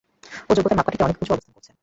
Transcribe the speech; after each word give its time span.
ও 0.49 0.51
যোগ্যতার 0.57 0.77
মাপকাঠিতে 0.79 1.05
অনেক 1.05 1.17
উঁচুতে 1.21 1.33
অবস্থান 1.35 1.53
করছে! 1.55 1.71